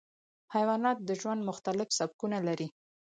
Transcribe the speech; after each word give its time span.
حیوانات 0.55 0.97
د 1.03 1.09
ژوند 1.21 1.41
مختلف 1.49 1.87
سبکونه 1.99 2.37
لري. 2.47 2.67